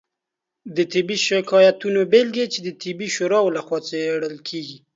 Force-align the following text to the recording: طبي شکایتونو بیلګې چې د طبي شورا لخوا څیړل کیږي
طبي 0.93 1.17
شکایتونو 1.27 2.01
بیلګې 2.11 2.45
چې 2.53 2.59
د 2.65 2.69
طبي 2.81 3.07
شورا 3.15 3.39
لخوا 3.55 3.77
څیړل 3.87 4.35
کیږي 4.47 4.77